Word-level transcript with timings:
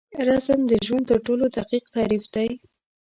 رزم 0.27 0.59
د 0.69 0.73
ژوند 0.85 1.03
تر 1.11 1.19
ټولو 1.25 1.45
دقیق 1.57 1.83
تعریف 1.95 2.23
دی. 2.33 2.49